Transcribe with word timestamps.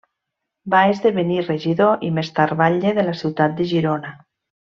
Va 0.73 0.79
esdevenir 0.93 1.37
regidor 1.43 2.07
i 2.09 2.09
més 2.17 2.33
tard 2.39 2.57
batlle 2.63 2.95
de 3.01 3.07
la 3.09 3.15
ciutat 3.21 3.55
de 3.61 3.71
Girona. 3.75 4.17